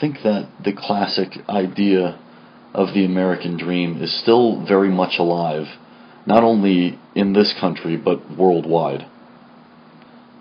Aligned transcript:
think 0.00 0.22
that 0.22 0.48
the 0.62 0.72
classic 0.72 1.36
idea 1.48 2.18
of 2.74 2.92
the 2.92 3.04
American 3.04 3.56
dream 3.56 4.02
is 4.02 4.12
still 4.12 4.64
very 4.64 4.90
much 4.90 5.18
alive, 5.18 5.68
not 6.26 6.42
only 6.44 6.98
in 7.14 7.32
this 7.32 7.52
country 7.54 7.96
but 7.96 8.36
worldwide. 8.36 9.06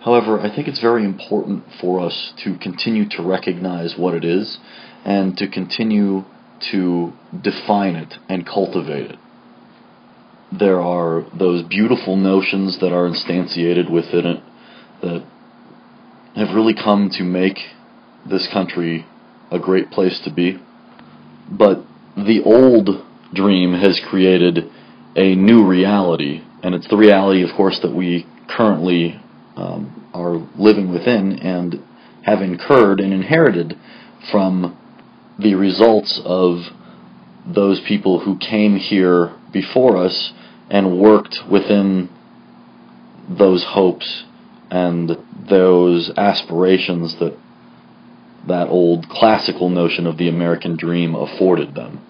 However, 0.02 0.40
I 0.40 0.54
think 0.54 0.68
it's 0.68 0.80
very 0.80 1.04
important 1.04 1.64
for 1.80 2.00
us 2.00 2.34
to 2.44 2.58
continue 2.58 3.10
to 3.10 3.24
recognize 3.24 3.98
what 3.98 4.14
it 4.14 4.24
is 4.24 4.60
and 5.04 5.36
to 5.38 5.48
continue 5.48 6.26
to 6.72 7.14
define 7.42 7.96
it 7.96 8.18
and 8.30 8.46
cultivate 8.46 9.12
it. 9.12 9.20
There 10.52 10.80
are 10.80 11.26
those 11.34 11.64
beautiful 11.64 12.16
notions 12.18 12.78
that 12.80 12.94
are 12.94 13.10
instantiated 13.10 13.90
within 13.90 14.26
it 14.28 14.44
that 15.02 15.24
have 16.36 16.54
really 16.54 16.76
come 16.76 17.10
to 17.10 17.24
make 17.24 17.60
this 18.26 18.48
country 18.48 19.06
a 19.56 19.60
great 19.60 19.90
place 19.92 20.20
to 20.22 20.32
be. 20.32 20.60
But 21.50 21.84
the 22.16 22.42
old 22.44 23.04
dream 23.34 23.74
has 23.74 24.00
created 24.00 24.70
a 25.16 25.36
new 25.36 25.66
reality, 25.66 26.44
and 26.62 26.76
it's 26.76 26.88
the 26.88 26.98
reality, 26.98 27.42
of 27.44 27.54
course, 27.54 27.80
that 27.80 27.94
we 27.94 28.28
currently 28.48 29.20
um, 29.56 30.10
are 30.14 30.36
living 30.56 30.92
within 30.92 31.40
and 31.40 31.84
have 32.24 32.42
incurred 32.42 33.00
and 33.00 33.14
inherited 33.14 33.78
from 34.32 34.78
the 35.40 35.56
results 35.56 36.20
of 36.24 36.66
those 37.46 37.80
people 37.82 38.22
who 38.22 38.38
came 38.38 38.78
here 38.78 39.34
before 39.52 39.98
us 39.98 40.34
and 40.70 41.00
worked 41.00 41.40
within 41.50 42.10
those 43.30 43.64
hopes 43.64 44.24
and 44.72 45.18
those 45.48 46.10
aspirations 46.18 47.16
that 47.20 47.38
that 48.48 48.68
old 48.68 49.10
classical 49.10 49.70
notion 49.70 50.06
of 50.06 50.18
the 50.18 50.30
American 50.30 50.76
dream 50.76 51.16
afforded 51.16 51.76
them. 51.76 52.02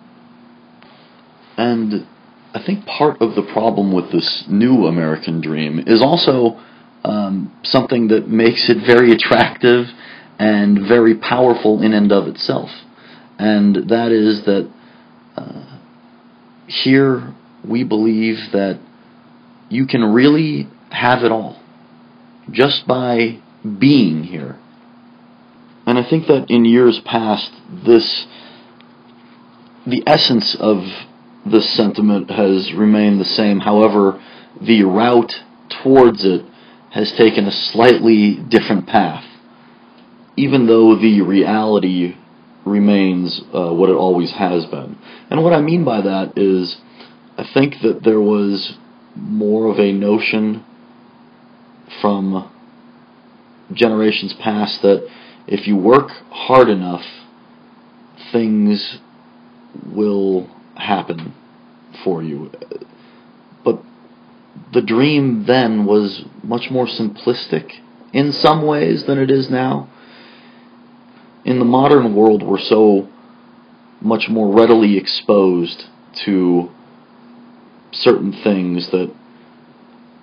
And 1.57 2.05
I 2.53 2.61
think 2.63 2.85
part 2.85 3.21
of 3.21 3.35
the 3.35 3.43
problem 3.43 3.91
with 3.91 4.11
this 4.11 4.45
new 4.47 4.85
American 4.87 5.41
dream 5.41 5.83
is 5.87 6.01
also 6.01 6.59
um, 7.03 7.53
something 7.63 8.07
that 8.09 8.27
makes 8.27 8.69
it 8.69 8.85
very 8.85 9.11
attractive 9.11 9.89
and 10.39 10.87
very 10.87 11.15
powerful 11.15 11.81
in 11.81 11.93
and 11.93 12.11
of 12.11 12.27
itself. 12.27 12.69
And 13.37 13.89
that 13.89 14.11
is 14.11 14.43
that 14.43 14.69
uh, 15.37 15.77
here 16.67 17.33
we 17.63 17.83
believe 17.83 18.51
that 18.51 18.79
you 19.69 19.85
can 19.85 20.13
really 20.13 20.67
have 20.89 21.23
it 21.23 21.31
all 21.31 21.59
just 22.51 22.87
by 22.87 23.39
being 23.79 24.23
here. 24.23 24.57
And 25.85 25.97
I 25.99 26.03
think 26.03 26.27
that 26.27 26.49
in 26.49 26.65
years 26.65 26.99
past, 27.01 27.51
this 27.69 28.27
the 29.85 30.03
essence 30.07 30.55
of 30.55 30.83
this 31.45 31.69
sentiment 31.71 32.31
has 32.31 32.73
remained 32.73 33.19
the 33.19 33.25
same. 33.25 33.59
However, 33.59 34.19
the 34.59 34.83
route 34.83 35.43
towards 35.69 36.25
it 36.25 36.43
has 36.91 37.11
taken 37.11 37.45
a 37.45 37.51
slightly 37.51 38.35
different 38.35 38.87
path, 38.87 39.25
even 40.35 40.65
though 40.65 40.95
the 40.95 41.21
reality 41.21 42.15
remains 42.65 43.39
uh, 43.53 43.71
what 43.71 43.89
it 43.89 43.95
always 43.95 44.31
has 44.31 44.65
been. 44.65 44.97
And 45.29 45.43
what 45.43 45.53
I 45.53 45.61
mean 45.61 45.83
by 45.83 46.01
that 46.01 46.37
is, 46.37 46.77
I 47.37 47.43
think 47.43 47.81
that 47.81 48.03
there 48.03 48.21
was 48.21 48.77
more 49.15 49.71
of 49.71 49.79
a 49.79 49.91
notion 49.91 50.65
from 52.01 52.51
generations 53.71 54.33
past 54.33 54.81
that 54.81 55.07
if 55.47 55.67
you 55.67 55.75
work 55.75 56.09
hard 56.29 56.69
enough, 56.69 57.05
things 58.31 58.99
will 59.85 60.49
happen 60.75 61.33
for 62.03 62.21
you 62.21 62.51
But 63.63 63.81
the 64.73 64.81
dream 64.81 65.45
then 65.45 65.85
was 65.85 66.25
much 66.43 66.69
more 66.69 66.85
simplistic 66.85 67.71
in 68.13 68.31
some 68.31 68.65
ways 68.65 69.05
than 69.05 69.17
it 69.17 69.31
is 69.31 69.49
now. 69.49 69.89
In 71.43 71.59
the 71.59 71.65
modern 71.65 72.15
world, 72.15 72.43
we're 72.43 72.59
so 72.59 73.07
much 74.01 74.27
more 74.29 74.53
readily 74.53 74.97
exposed 74.97 75.85
to 76.25 76.71
certain 77.91 78.31
things 78.31 78.89
that 78.91 79.13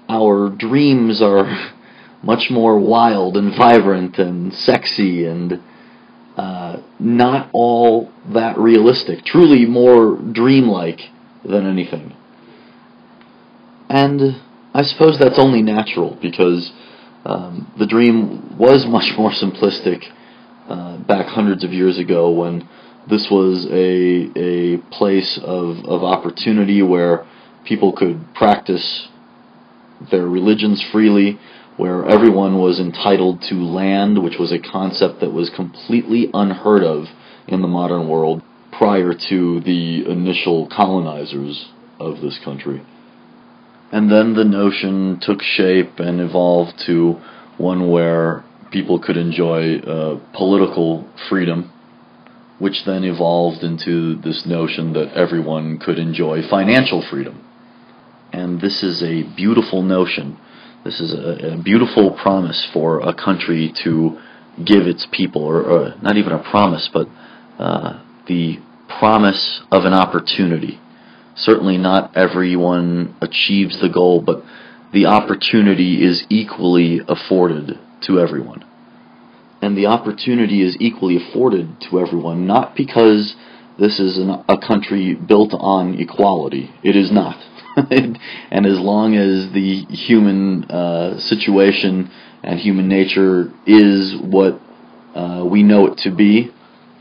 our 0.08 0.50
dreams 0.50 1.22
are 1.22 1.72
much 2.22 2.50
more 2.50 2.78
wild 2.78 3.36
and 3.36 3.54
vibrant 3.56 4.18
and 4.18 4.54
sexy 4.54 5.24
and 5.24 5.60
uh, 6.36 6.80
not 6.98 7.50
all 7.52 8.10
that 8.32 8.56
realistic. 8.58 9.24
Truly 9.24 9.66
more 9.66 10.16
dreamlike 10.16 11.00
than 11.44 11.66
anything. 11.66 12.14
And 13.88 14.40
I 14.72 14.82
suppose 14.82 15.18
that's 15.18 15.38
only 15.38 15.62
natural 15.62 16.16
because 16.20 16.72
um, 17.24 17.70
the 17.78 17.86
dream 17.86 18.56
was 18.56 18.86
much 18.86 19.12
more 19.18 19.30
simplistic 19.30 20.04
uh, 20.68 20.98
back 20.98 21.26
hundreds 21.26 21.64
of 21.64 21.72
years 21.72 21.98
ago 21.98 22.30
when 22.30 22.68
this 23.08 23.28
was 23.30 23.66
a 23.66 24.30
a 24.38 24.78
place 24.92 25.38
of, 25.42 25.84
of 25.84 26.04
opportunity 26.04 26.82
where 26.82 27.26
people 27.64 27.92
could 27.92 28.32
practice 28.34 29.08
their 30.10 30.26
religions 30.26 30.82
freely, 30.90 31.38
where 31.76 32.06
everyone 32.06 32.58
was 32.58 32.78
entitled 32.78 33.42
to 33.42 33.54
land, 33.54 34.22
which 34.22 34.38
was 34.38 34.52
a 34.52 34.58
concept 34.58 35.20
that 35.20 35.32
was 35.32 35.50
completely 35.50 36.30
unheard 36.34 36.82
of 36.82 37.06
in 37.48 37.62
the 37.62 37.68
modern 37.68 38.08
world 38.08 38.42
prior 38.70 39.14
to 39.14 39.60
the 39.60 40.04
initial 40.10 40.66
colonizers 40.68 41.70
of 41.98 42.20
this 42.20 42.38
country. 42.44 42.84
And 43.90 44.10
then 44.10 44.34
the 44.34 44.44
notion 44.44 45.18
took 45.20 45.42
shape 45.42 45.98
and 45.98 46.20
evolved 46.20 46.78
to 46.86 47.20
one 47.58 47.90
where 47.90 48.44
people 48.70 48.98
could 48.98 49.18
enjoy 49.18 49.78
uh, 49.78 50.18
political 50.32 51.06
freedom, 51.28 51.70
which 52.58 52.84
then 52.84 53.04
evolved 53.04 53.62
into 53.62 54.16
this 54.16 54.46
notion 54.46 54.94
that 54.94 55.12
everyone 55.12 55.78
could 55.78 55.98
enjoy 55.98 56.40
financial 56.48 57.02
freedom. 57.02 57.44
And 58.32 58.60
this 58.60 58.82
is 58.82 59.02
a 59.02 59.24
beautiful 59.36 59.82
notion. 59.82 60.38
This 60.84 61.00
is 61.00 61.12
a, 61.12 61.54
a 61.54 61.62
beautiful 61.62 62.10
promise 62.10 62.68
for 62.72 63.00
a 63.00 63.14
country 63.14 63.72
to 63.84 64.20
give 64.64 64.86
its 64.86 65.06
people, 65.12 65.42
or, 65.44 65.62
or 65.62 65.94
not 66.02 66.16
even 66.16 66.32
a 66.32 66.42
promise, 66.50 66.88
but 66.92 67.08
uh, 67.58 68.02
the 68.26 68.58
promise 68.98 69.62
of 69.70 69.84
an 69.84 69.94
opportunity 69.94 70.80
Certainly 71.34 71.78
not 71.78 72.16
everyone 72.16 73.14
achieves 73.20 73.80
the 73.80 73.88
goal, 73.88 74.20
but 74.20 74.42
the 74.92 75.06
opportunity 75.06 76.04
is 76.04 76.24
equally 76.28 77.00
afforded 77.08 77.78
to 78.02 78.20
everyone. 78.20 78.64
And 79.62 79.76
the 79.76 79.86
opportunity 79.86 80.62
is 80.62 80.76
equally 80.80 81.16
afforded 81.16 81.80
to 81.88 82.00
everyone, 82.00 82.46
not 82.46 82.76
because 82.76 83.34
this 83.78 83.98
is 83.98 84.18
an, 84.18 84.44
a 84.48 84.58
country 84.58 85.14
built 85.14 85.54
on 85.54 85.98
equality. 85.98 86.70
It 86.82 86.96
is 86.96 87.10
not. 87.10 87.36
and 88.50 88.66
as 88.66 88.78
long 88.78 89.14
as 89.14 89.52
the 89.52 89.84
human 89.90 90.64
uh, 90.64 91.18
situation 91.18 92.10
and 92.42 92.60
human 92.60 92.88
nature 92.88 93.52
is 93.66 94.14
what 94.16 94.60
uh, 95.14 95.44
we 95.48 95.62
know 95.62 95.86
it 95.86 95.98
to 95.98 96.10
be 96.10 96.52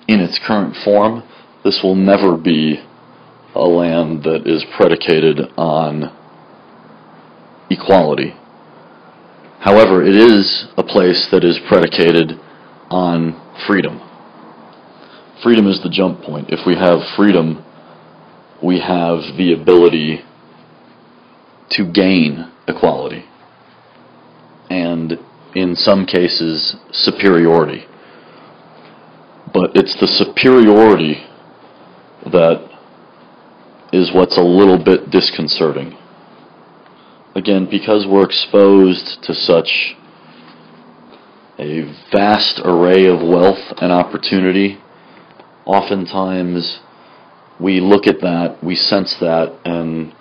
in 0.07 0.19
its 0.19 0.39
current 0.39 0.75
form, 0.77 1.23
this 1.63 1.81
will 1.83 1.95
never 1.95 2.37
be 2.37 2.83
a 3.55 3.61
land 3.61 4.23
that 4.23 4.47
is 4.47 4.63
predicated 4.75 5.39
on 5.57 6.15
equality. 7.69 8.35
However, 9.59 10.03
it 10.03 10.15
is 10.15 10.67
a 10.77 10.83
place 10.83 11.27
that 11.31 11.43
is 11.43 11.59
predicated 11.67 12.39
on 12.89 13.39
freedom. 13.67 14.01
Freedom 15.43 15.67
is 15.67 15.81
the 15.81 15.90
jump 15.90 16.22
point. 16.22 16.49
If 16.49 16.66
we 16.66 16.75
have 16.75 17.03
freedom, 17.16 17.63
we 18.61 18.79
have 18.79 19.37
the 19.37 19.53
ability 19.53 20.23
to 21.72 21.85
gain 21.85 22.52
equality. 22.68 23.26
And 24.70 25.20
in 25.56 25.76
some 25.76 26.06
cases, 26.06 26.76
superiority. 26.91 27.85
But 29.53 29.76
it's 29.76 29.96
the 30.00 30.08
superiority 30.08 31.26
that 32.32 32.70
is 33.91 34.12
what's 34.14 34.38
a 34.38 34.44
little 34.44 34.82
bit 34.82 35.09
disconcerting. 35.09 35.97
Again, 37.35 37.68
because 37.70 38.06
we're 38.08 38.26
exposed 38.26 39.23
to 39.23 39.34
such 39.34 39.96
a 41.59 41.84
vast 42.12 42.62
array 42.64 43.06
of 43.06 43.22
wealth 43.22 43.73
and 43.82 43.91
opportunity, 43.91 44.79
oftentimes 45.66 46.79
we 47.59 47.79
look 47.79 48.08
at 48.08 48.22
that, 48.22 48.64
we 48.64 48.76
sense 48.76 49.16
that, 49.16 49.58
and 49.66 50.14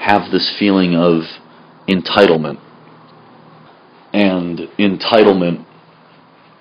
have 0.00 0.30
this 0.30 0.50
feeling 0.58 0.96
of 0.96 1.22
entitlement. 1.88 2.58
And 4.12 4.58
entitlement 4.78 5.64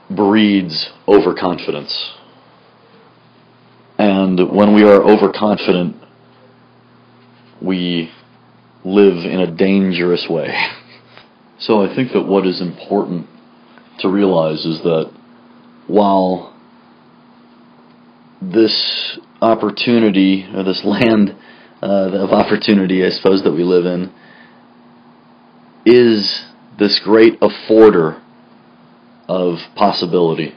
breeds 0.10 0.92
overconfidence. 1.08 2.14
And 3.98 4.52
when 4.52 4.74
we 4.74 4.84
are 4.84 5.02
overconfident, 5.02 5.96
we 7.62 8.12
live 8.84 9.26
in 9.26 9.40
a 9.40 9.52
dangerous 9.52 10.28
way. 10.30 10.56
So 11.62 11.84
I 11.84 11.94
think 11.94 12.14
that 12.14 12.22
what 12.22 12.48
is 12.48 12.62
important 12.62 13.28
to 14.00 14.08
realize 14.08 14.66
is 14.66 14.80
that 14.84 15.12
while 15.88 16.56
this 18.42 19.20
opportunity, 19.42 20.48
or 20.56 20.64
this 20.64 20.86
land 20.86 21.36
uh, 21.82 21.86
of 21.86 22.32
opportunity, 22.32 23.06
I 23.06 23.10
suppose, 23.10 23.44
that 23.44 23.54
we 23.54 23.64
live 23.64 23.86
in, 23.86 24.12
is 25.86 26.46
this 26.78 27.00
great 27.00 27.40
afforder 27.40 28.22
of 29.28 29.60
possibility. 29.76 30.56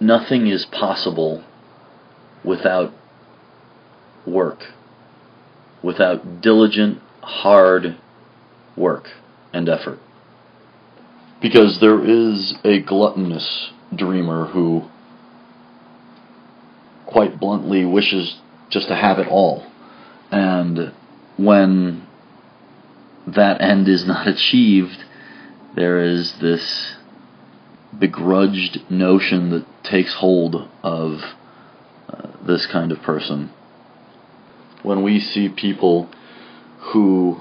Nothing 0.00 0.46
is 0.46 0.66
possible 0.66 1.42
without 2.44 2.92
work, 4.26 4.60
without 5.82 6.40
diligent, 6.40 7.00
hard 7.22 7.96
work 8.76 9.08
and 9.52 9.68
effort. 9.68 9.98
Because 11.40 11.80
there 11.80 12.04
is 12.04 12.54
a 12.64 12.80
gluttonous 12.80 13.70
dreamer 13.94 14.46
who 14.46 14.88
quite 17.06 17.38
bluntly 17.38 17.84
wishes 17.84 18.40
just 18.70 18.88
to 18.88 18.96
have 18.96 19.18
it 19.18 19.28
all. 19.28 19.66
And 20.30 20.92
when 21.36 22.06
that 23.26 23.60
end 23.60 23.88
is 23.88 24.06
not 24.06 24.26
achieved, 24.34 25.04
there 25.74 26.00
is 26.00 26.34
this 26.40 26.96
begrudged 27.98 28.90
notion 28.90 29.50
that 29.50 29.64
takes 29.84 30.14
hold 30.14 30.68
of 30.82 31.20
uh, 32.08 32.28
this 32.46 32.66
kind 32.66 32.92
of 32.92 33.00
person. 33.02 33.50
When 34.82 35.02
we 35.02 35.20
see 35.20 35.48
people 35.48 36.10
who, 36.92 37.40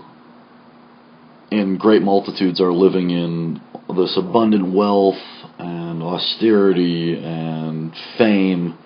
in 1.51 1.77
great 1.77 2.01
multitudes, 2.01 2.61
are 2.61 2.71
living 2.71 3.09
in 3.09 3.61
this 3.95 4.15
abundant 4.15 4.73
wealth 4.73 5.19
and 5.59 6.01
austerity 6.01 7.21
and 7.21 7.93
fame, 8.17 8.77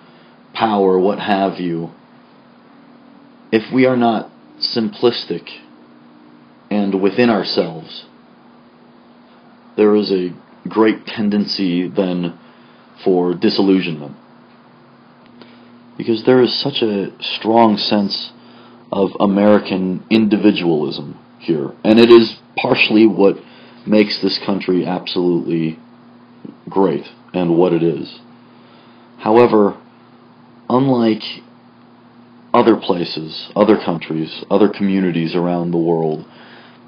power, 0.54 0.98
what 0.98 1.20
have 1.20 1.60
you, 1.60 1.90
if 3.50 3.72
we 3.72 3.86
are 3.86 3.96
not 3.96 4.30
simplistic 4.58 5.48
and 6.70 7.00
within 7.00 7.30
ourselves, 7.30 8.06
there 9.76 9.94
is 9.94 10.10
a 10.10 10.34
great 10.68 11.06
tendency 11.06 11.88
then 11.88 12.38
for 13.04 13.34
disillusionment. 13.34 14.16
Because 15.96 16.24
there 16.24 16.40
is 16.40 16.54
such 16.54 16.82
a 16.82 17.12
strong 17.22 17.76
sense 17.76 18.32
of 18.92 19.10
American 19.20 20.04
individualism 20.10 21.18
here. 21.38 21.72
And 21.84 21.98
it 21.98 22.10
is 22.10 22.38
partially 22.56 23.06
what 23.06 23.36
makes 23.86 24.20
this 24.20 24.38
country 24.38 24.84
absolutely 24.84 25.78
great 26.68 27.06
and 27.32 27.56
what 27.56 27.72
it 27.72 27.82
is. 27.82 28.20
However, 29.18 29.76
unlike 30.68 31.22
other 32.52 32.76
places, 32.76 33.50
other 33.54 33.76
countries, 33.76 34.44
other 34.50 34.68
communities 34.68 35.34
around 35.34 35.70
the 35.70 35.78
world, 35.78 36.26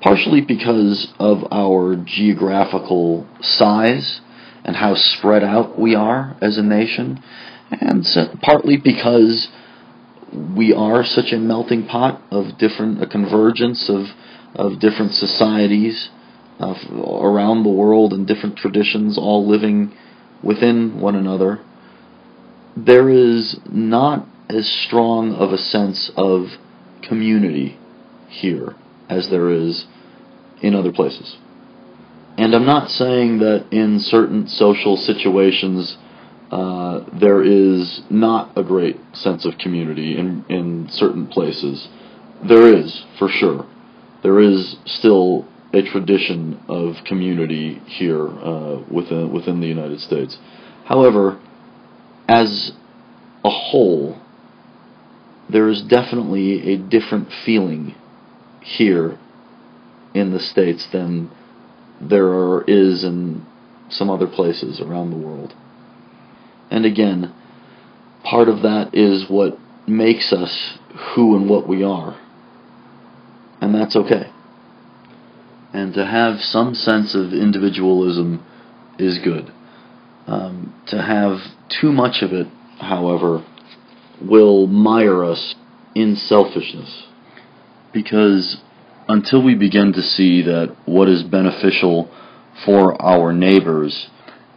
partially 0.00 0.40
because 0.40 1.12
of 1.18 1.44
our 1.52 1.96
geographical 1.96 3.26
size 3.40 4.20
and 4.64 4.76
how 4.76 4.94
spread 4.94 5.44
out 5.44 5.78
we 5.78 5.94
are 5.94 6.36
as 6.40 6.58
a 6.58 6.62
nation, 6.62 7.22
and 7.70 8.06
partly 8.42 8.76
because 8.76 9.48
we 10.56 10.72
are 10.72 11.04
such 11.04 11.32
a 11.32 11.38
melting 11.38 11.86
pot 11.86 12.22
of 12.30 12.56
different, 12.58 13.02
a 13.02 13.06
convergence 13.06 13.88
of, 13.88 14.06
of 14.54 14.78
different 14.78 15.12
societies 15.12 16.10
uh, 16.60 16.74
around 17.22 17.62
the 17.62 17.70
world 17.70 18.12
and 18.12 18.26
different 18.26 18.56
traditions 18.56 19.18
all 19.18 19.46
living 19.46 19.92
within 20.42 21.00
one 21.00 21.16
another. 21.16 21.60
There 22.76 23.08
is 23.08 23.58
not 23.70 24.26
as 24.56 24.68
strong 24.68 25.34
of 25.34 25.52
a 25.52 25.58
sense 25.58 26.10
of 26.16 26.46
community 27.02 27.78
here 28.28 28.74
as 29.08 29.30
there 29.30 29.50
is 29.50 29.86
in 30.60 30.74
other 30.74 30.92
places. 30.92 31.36
And 32.36 32.54
I'm 32.54 32.66
not 32.66 32.90
saying 32.90 33.38
that 33.38 33.66
in 33.70 34.00
certain 34.00 34.46
social 34.48 34.96
situations 34.96 35.96
uh, 36.50 37.04
there 37.12 37.42
is 37.42 38.02
not 38.10 38.50
a 38.56 38.62
great 38.62 38.96
sense 39.12 39.44
of 39.44 39.56
community 39.58 40.18
in, 40.18 40.44
in 40.48 40.88
certain 40.90 41.26
places. 41.26 41.88
There 42.46 42.66
is, 42.74 43.04
for 43.18 43.28
sure. 43.28 43.66
There 44.22 44.40
is 44.40 44.76
still 44.84 45.46
a 45.72 45.82
tradition 45.82 46.60
of 46.68 47.04
community 47.04 47.80
here 47.86 48.26
uh, 48.26 48.82
within 48.90 49.32
within 49.32 49.60
the 49.60 49.68
United 49.68 50.00
States. 50.00 50.36
However, 50.84 51.40
as 52.28 52.72
a 53.44 53.50
whole, 53.50 54.20
there 55.52 55.68
is 55.68 55.82
definitely 55.82 56.72
a 56.72 56.76
different 56.76 57.28
feeling 57.44 57.94
here 58.62 59.18
in 60.14 60.32
the 60.32 60.40
States 60.40 60.86
than 60.92 61.30
there 62.00 62.26
are, 62.26 62.64
is 62.66 63.04
in 63.04 63.44
some 63.88 64.10
other 64.10 64.26
places 64.26 64.80
around 64.80 65.10
the 65.10 65.16
world. 65.16 65.54
And 66.70 66.86
again, 66.86 67.34
part 68.22 68.48
of 68.48 68.62
that 68.62 68.94
is 68.94 69.28
what 69.28 69.58
makes 69.86 70.32
us 70.32 70.78
who 71.14 71.36
and 71.36 71.48
what 71.48 71.68
we 71.68 71.82
are. 71.82 72.18
And 73.60 73.74
that's 73.74 73.96
okay. 73.96 74.30
And 75.72 75.94
to 75.94 76.04
have 76.04 76.40
some 76.40 76.74
sense 76.74 77.14
of 77.14 77.32
individualism 77.32 78.44
is 78.98 79.18
good. 79.18 79.52
Um, 80.26 80.74
to 80.86 81.00
have 81.00 81.38
too 81.68 81.92
much 81.92 82.22
of 82.22 82.32
it, 82.32 82.46
however, 82.78 83.44
will 84.20 84.66
mire 84.66 85.24
us 85.24 85.54
in 85.94 86.16
selfishness. 86.16 87.06
Because 87.92 88.58
until 89.08 89.42
we 89.42 89.54
begin 89.54 89.92
to 89.92 90.02
see 90.02 90.42
that 90.42 90.76
what 90.86 91.08
is 91.08 91.22
beneficial 91.22 92.10
for 92.64 93.00
our 93.00 93.32
neighbors 93.32 94.08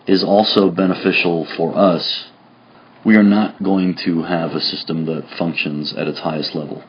is 0.06 0.24
also 0.24 0.69
beneficial 0.69 1.45
for 1.57 1.75
us, 1.75 2.25
we 3.05 3.15
are 3.15 3.24
not 3.24 3.62
going 3.63 3.96
to 3.96 4.24
have 4.24 4.51
a 4.51 4.62
system 4.62 5.05
that 5.05 5.29
functions 5.38 5.93
at 5.93 6.08
its 6.08 6.20
highest 6.20 6.53
level. 6.55 6.84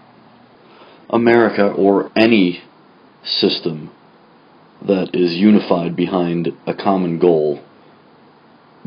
America, 1.11 1.69
or 1.69 2.11
any 2.17 2.63
system 3.23 3.91
that 4.87 5.15
is 5.15 5.35
unified 5.35 5.97
behind 5.97 6.49
a 6.67 6.75
common 6.75 7.19
goal, 7.19 7.63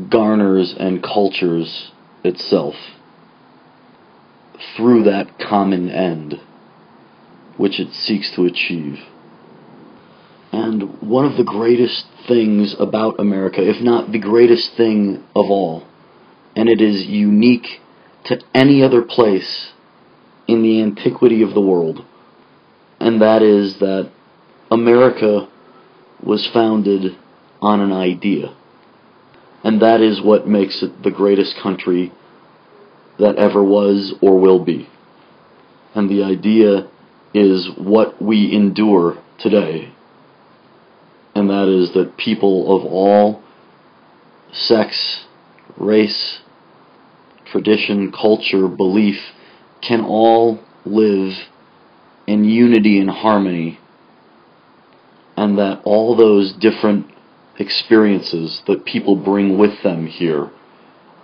garners 0.08 0.74
and 0.78 1.02
cultures 1.02 1.90
itself 2.22 2.74
through 4.76 5.04
that 5.04 5.38
common 5.38 5.88
end 5.90 6.40
which 7.58 7.80
it 7.80 7.92
seeks 7.92 8.30
to 8.36 8.44
achieve. 8.46 9.00
And 10.52 11.02
one 11.02 11.26
of 11.26 11.36
the 11.36 11.44
greatest 11.44 12.06
things 12.26 12.74
about 12.78 13.20
America, 13.20 13.60
if 13.60 13.82
not 13.82 14.12
the 14.12 14.18
greatest 14.18 14.76
thing 14.76 15.24
of 15.36 15.50
all, 15.50 15.86
and 16.56 16.68
it 16.68 16.80
is 16.80 17.04
unique 17.04 17.80
to 18.24 18.40
any 18.54 18.82
other 18.82 19.02
place 19.02 19.72
in 20.46 20.62
the 20.62 20.80
antiquity 20.80 21.42
of 21.42 21.52
the 21.52 21.60
world, 21.60 22.04
and 22.98 23.20
that 23.20 23.42
is 23.42 23.78
that 23.80 24.10
America 24.70 25.48
was 26.22 26.46
founded 26.46 27.16
on 27.60 27.80
an 27.80 27.92
idea. 27.92 28.54
And 29.62 29.82
that 29.82 30.00
is 30.00 30.22
what 30.22 30.46
makes 30.46 30.82
it 30.82 31.02
the 31.02 31.10
greatest 31.10 31.56
country 31.56 32.12
that 33.18 33.36
ever 33.36 33.62
was 33.62 34.14
or 34.20 34.38
will 34.38 34.64
be. 34.64 34.88
And 35.94 36.08
the 36.08 36.22
idea 36.22 36.88
is 37.34 37.68
what 37.76 38.20
we 38.22 38.52
endure 38.52 39.18
today. 39.38 39.92
And 41.34 41.50
that 41.50 41.68
is 41.68 41.92
that 41.92 42.16
people 42.16 42.76
of 42.76 42.84
all 42.84 43.42
sex, 44.52 45.24
race, 45.76 46.40
tradition, 47.44 48.12
culture, 48.12 48.68
belief 48.68 49.20
can 49.80 50.00
all 50.04 50.60
live 50.84 51.34
in 52.26 52.44
unity 52.44 52.98
and 52.98 53.10
harmony. 53.10 53.78
And 55.36 55.58
that 55.58 55.80
all 55.84 56.16
those 56.16 56.52
different 56.52 57.06
experiences 57.58 58.62
that 58.66 58.84
people 58.84 59.16
bring 59.16 59.58
with 59.58 59.82
them 59.82 60.06
here 60.06 60.50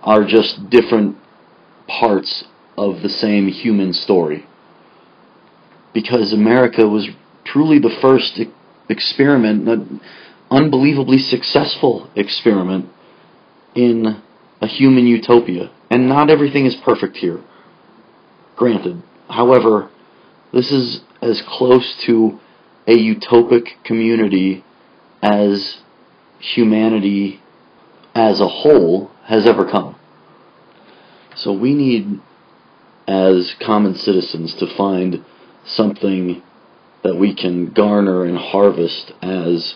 are 0.01 0.23
just 0.23 0.69
different 0.69 1.17
parts 1.87 2.45
of 2.77 3.01
the 3.01 3.09
same 3.09 3.47
human 3.47 3.93
story. 3.93 4.45
Because 5.93 6.33
America 6.33 6.87
was 6.87 7.07
truly 7.45 7.79
the 7.79 7.95
first 8.01 8.39
experiment, 8.89 10.01
unbelievably 10.51 11.19
successful 11.19 12.09
experiment 12.15 12.89
in 13.73 14.21
a 14.61 14.67
human 14.67 15.07
utopia. 15.07 15.71
And 15.89 16.09
not 16.09 16.29
everything 16.29 16.65
is 16.65 16.75
perfect 16.75 17.17
here. 17.17 17.41
Granted. 18.55 19.03
However, 19.29 19.89
this 20.53 20.71
is 20.71 21.01
as 21.21 21.41
close 21.47 21.95
to 22.05 22.39
a 22.87 22.97
utopic 22.97 23.83
community 23.83 24.63
as 25.21 25.81
humanity 26.39 27.41
as 28.13 28.39
a 28.39 28.47
whole 28.47 29.11
has 29.25 29.45
ever 29.47 29.69
come. 29.69 29.94
So 31.35 31.51
we 31.51 31.73
need, 31.73 32.19
as 33.07 33.55
common 33.59 33.95
citizens, 33.95 34.55
to 34.55 34.75
find 34.75 35.23
something 35.65 36.41
that 37.03 37.15
we 37.15 37.35
can 37.35 37.71
garner 37.71 38.23
and 38.25 38.37
harvest 38.37 39.11
as 39.21 39.75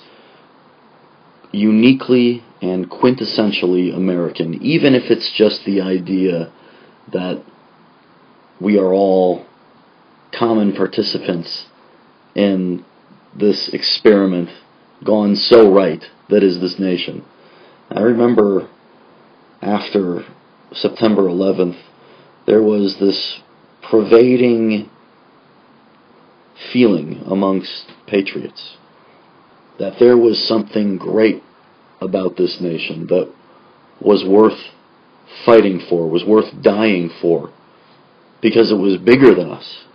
uniquely 1.51 2.44
and 2.62 2.89
quintessentially 2.89 3.96
American, 3.96 4.62
even 4.62 4.96
if 4.96 5.12
it's 5.12 5.32
just 5.32 5.66
the 5.66 5.82
idea 5.82 6.51
that 7.12 7.44
we 8.60 8.78
are 8.78 8.94
all 8.94 9.46
common 10.32 10.74
participants 10.74 11.66
in 12.36 12.86
this 13.36 13.70
experiment 13.70 14.50
gone 15.04 15.36
so 15.36 15.72
right 15.72 16.04
that 16.30 16.44
is 16.44 16.60
this 16.60 16.78
nation. 16.80 17.25
I 17.89 18.01
remember 18.01 18.70
after 19.62 20.25
September 20.74 21.24
11th, 21.24 21.80
there 22.46 22.62
was 22.62 22.98
this 23.00 23.42
pervading 23.90 24.90
feeling 26.72 27.24
amongst 27.26 27.92
patriots 28.06 28.78
that 29.80 29.98
there 30.00 30.18
was 30.18 30.46
something 30.46 30.98
great 30.98 31.42
about 32.02 32.38
this 32.38 32.60
nation 32.60 33.08
that 33.08 33.32
was 34.02 34.24
worth 34.26 34.60
fighting 35.46 35.82
for, 35.90 36.10
was 36.10 36.26
worth 36.26 36.62
dying 36.62 37.10
for, 37.22 37.52
because 38.42 38.72
it 38.72 38.76
was 38.76 38.98
bigger 38.98 39.34
than 39.34 39.50
us. 39.50 39.86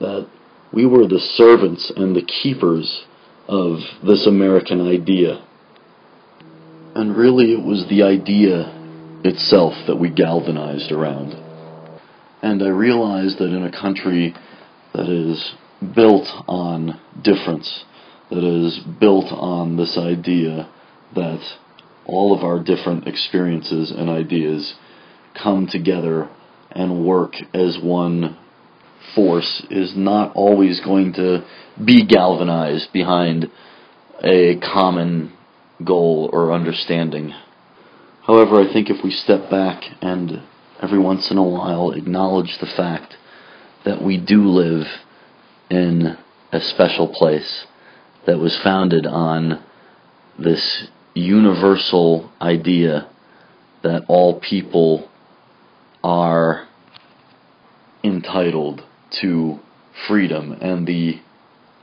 That 0.00 0.28
we 0.72 0.86
were 0.86 1.06
the 1.06 1.18
servants 1.20 1.90
and 1.96 2.14
the 2.14 2.22
keepers 2.22 3.04
of 3.48 3.78
this 4.04 4.26
American 4.26 4.86
idea. 4.86 5.42
And 6.94 7.16
really, 7.16 7.52
it 7.52 7.62
was 7.62 7.86
the 7.88 8.02
idea 8.02 8.75
itself 9.24 9.74
that 9.86 9.96
we 9.96 10.10
galvanized 10.10 10.92
around. 10.92 11.34
And 12.42 12.62
I 12.62 12.68
realized 12.68 13.38
that 13.38 13.52
in 13.52 13.64
a 13.64 13.72
country 13.72 14.34
that 14.92 15.08
is 15.08 15.54
built 15.94 16.28
on 16.46 17.00
difference, 17.22 17.84
that 18.30 18.44
is 18.44 18.78
built 19.00 19.32
on 19.32 19.76
this 19.76 19.96
idea 19.98 20.68
that 21.14 21.40
all 22.06 22.36
of 22.36 22.44
our 22.44 22.62
different 22.62 23.06
experiences 23.06 23.90
and 23.90 24.08
ideas 24.08 24.74
come 25.34 25.66
together 25.66 26.28
and 26.70 27.04
work 27.04 27.34
as 27.52 27.78
one 27.82 28.36
force 29.14 29.64
is 29.70 29.96
not 29.96 30.34
always 30.34 30.80
going 30.80 31.12
to 31.14 31.44
be 31.82 32.06
galvanized 32.06 32.92
behind 32.92 33.50
a 34.22 34.58
common 34.60 35.32
goal 35.84 36.30
or 36.32 36.52
understanding. 36.52 37.32
However, 38.26 38.60
I 38.60 38.72
think 38.72 38.90
if 38.90 39.04
we 39.04 39.12
step 39.12 39.48
back 39.50 39.84
and 40.02 40.42
every 40.82 40.98
once 40.98 41.30
in 41.30 41.38
a 41.38 41.44
while 41.44 41.92
acknowledge 41.92 42.58
the 42.58 42.66
fact 42.66 43.16
that 43.84 44.02
we 44.02 44.16
do 44.16 44.48
live 44.48 44.88
in 45.70 46.18
a 46.50 46.60
special 46.60 47.06
place 47.06 47.66
that 48.26 48.40
was 48.40 48.56
founded 48.56 49.06
on 49.06 49.62
this 50.36 50.88
universal 51.14 52.32
idea 52.40 53.08
that 53.82 54.04
all 54.08 54.40
people 54.40 55.08
are 56.02 56.66
entitled 58.02 58.82
to 59.10 59.60
freedom 60.08 60.50
and 60.60 60.84
the 60.88 61.20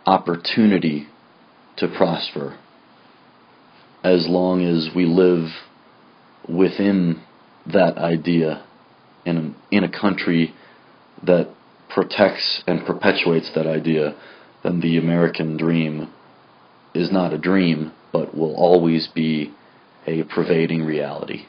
opportunity 0.05 1.07
to 1.77 1.87
prosper. 1.87 2.57
As 4.03 4.27
long 4.27 4.61
as 4.65 4.93
we 4.93 5.05
live 5.05 5.49
within 6.47 7.21
that 7.65 7.97
idea 7.97 8.63
in 9.25 9.55
in 9.71 9.83
a 9.83 9.89
country 9.89 10.53
that 11.23 11.49
protects 11.89 12.63
and 12.67 12.85
perpetuates 12.85 13.51
that 13.55 13.67
idea 13.67 14.15
then 14.63 14.79
the 14.81 14.97
American 14.97 15.57
dream 15.57 16.11
is 16.93 17.11
not 17.11 17.33
a 17.33 17.37
dream 17.37 17.91
but 18.11 18.35
will 18.35 18.55
always 18.55 19.07
be 19.07 19.53
a 20.05 20.23
pervading 20.23 20.83
reality 20.83 21.45